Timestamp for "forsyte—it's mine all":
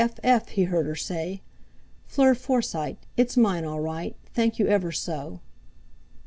2.33-3.81